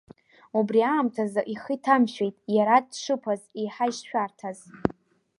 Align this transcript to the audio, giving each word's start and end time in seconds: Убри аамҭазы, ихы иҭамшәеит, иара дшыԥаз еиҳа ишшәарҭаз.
Убри 0.57 0.81
аамҭазы, 0.91 1.41
ихы 1.53 1.71
иҭамшәеит, 1.75 2.35
иара 2.55 2.77
дшыԥаз 2.87 3.41
еиҳа 3.59 3.85
ишшәарҭаз. 3.89 4.59